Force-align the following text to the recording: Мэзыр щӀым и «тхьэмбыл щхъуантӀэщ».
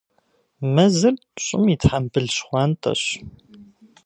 Мэзыр 0.73 1.15
щӀым 1.43 1.65
и 1.73 1.75
«тхьэмбыл 1.81 2.25
щхъуантӀэщ». 2.35 3.01